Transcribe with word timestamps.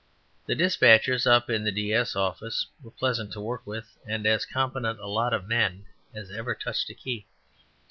The 0.47 0.55
despatchers 0.55 1.27
up 1.27 1.47
in 1.47 1.63
"DS" 1.63 2.15
office 2.15 2.65
were 2.81 2.89
pleasant 2.89 3.31
to 3.33 3.39
work 3.39 3.67
with 3.67 3.99
and 4.03 4.25
as 4.25 4.47
competent 4.47 4.99
a 4.99 5.05
lot 5.05 5.31
of 5.31 5.47
men 5.47 5.85
as 6.11 6.31
ever 6.31 6.55
touched 6.55 6.89
a 6.89 6.95
key. 6.95 7.27